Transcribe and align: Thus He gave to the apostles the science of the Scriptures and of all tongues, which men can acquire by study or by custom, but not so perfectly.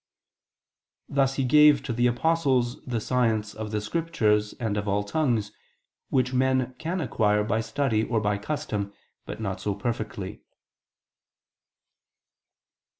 Thus 1.09 1.35
He 1.35 1.43
gave 1.43 1.83
to 1.83 1.93
the 1.93 2.07
apostles 2.07 2.83
the 2.85 2.99
science 2.99 3.53
of 3.53 3.69
the 3.69 3.79
Scriptures 3.79 4.53
and 4.53 4.75
of 4.75 4.87
all 4.87 5.03
tongues, 5.03 5.51
which 6.09 6.33
men 6.33 6.73
can 6.79 6.99
acquire 6.99 7.43
by 7.43 7.61
study 7.61 8.01
or 8.05 8.19
by 8.19 8.39
custom, 8.39 8.93
but 9.27 9.39
not 9.39 9.61
so 9.61 9.75
perfectly. 9.75 10.41